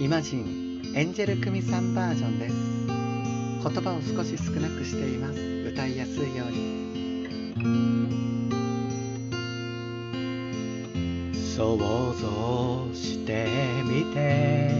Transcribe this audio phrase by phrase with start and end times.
[0.00, 2.54] イマジンエンジェル組さんバージョンです。
[3.62, 5.40] 言葉を少し少なくしています。
[5.68, 6.84] 歌いやすいように。
[11.56, 13.46] 想像して
[13.84, 14.74] みて。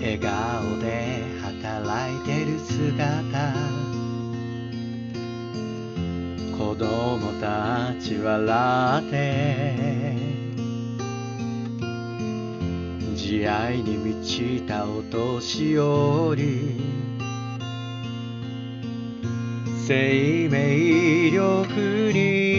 [0.00, 3.52] 笑顔で働いてる姿。
[6.56, 10.03] 子供たち笑って。
[13.34, 16.80] 慈愛に満ちたお年寄り。
[19.84, 22.53] 生命力に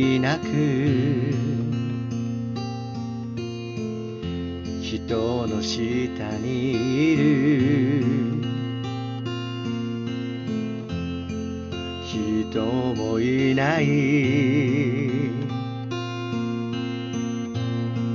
[0.00, 0.46] 人はいなく。
[4.82, 5.78] 人の下
[6.38, 8.04] にいる。
[12.06, 12.62] 人
[12.94, 13.86] もいない。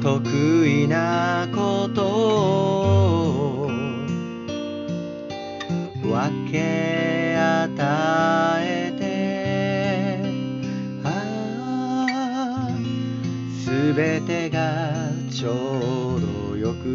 [0.01, 2.05] 得意なこと。
[2.07, 3.67] を
[6.01, 8.24] 分け与え
[13.85, 15.51] すべてがちょ
[16.17, 16.89] うどよく。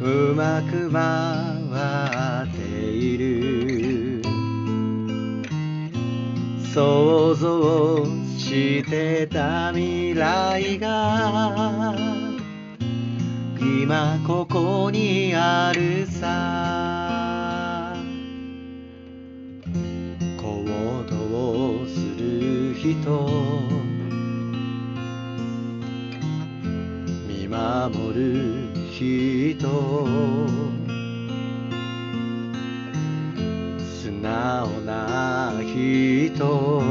[0.00, 4.22] うまく回っている。
[6.72, 8.06] 想像
[8.38, 11.96] してた未来が。
[13.58, 16.91] 今ここにあるさ。
[23.00, 23.28] 人。
[27.26, 29.68] 見守る人。
[33.78, 36.82] 素直な人。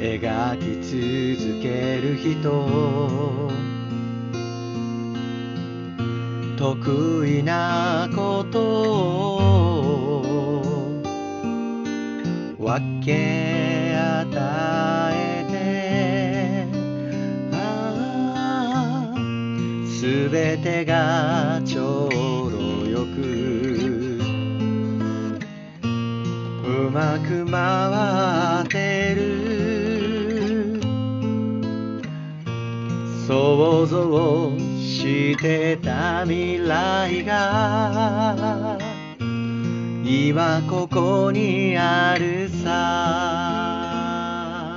[0.00, 0.62] 描き
[1.36, 3.52] 続ける人。
[6.56, 9.33] 得意なことを
[12.74, 14.26] 分け与
[15.14, 16.66] えて
[17.52, 19.16] ああ
[19.88, 22.10] すべてがちょう
[22.50, 22.58] ど
[22.90, 24.18] よく。
[26.66, 30.80] うまく回ってる。
[33.28, 38.76] 想像してた未来が
[40.06, 44.76] 今ここにあるさ。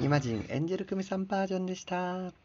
[0.00, 2.43] イマジンエンジェル組さんバージョンでした。